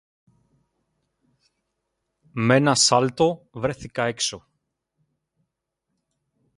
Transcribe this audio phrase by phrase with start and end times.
[2.33, 4.47] Μ' ένα σάλτο βρέθηκα έξω.